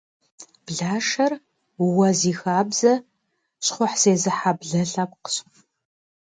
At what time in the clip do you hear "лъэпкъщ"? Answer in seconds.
4.91-5.35